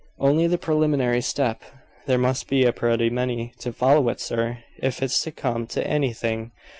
"Only 0.17 0.47
the 0.47 0.57
preliminary 0.57 1.21
step! 1.21 1.61
There 2.07 2.17
must 2.17 2.47
be 2.47 2.65
a 2.65 2.73
pretty 2.73 3.11
many 3.11 3.53
to 3.59 3.71
follow 3.71 4.09
it, 4.09 4.19
sir, 4.19 4.63
if 4.81 4.99
it's 5.03 5.21
to 5.25 5.31
come 5.31 5.67
to 5.67 5.87
anything. 5.87 6.53